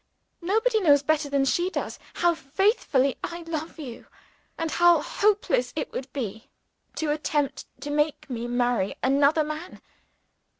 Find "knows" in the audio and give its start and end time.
0.79-1.03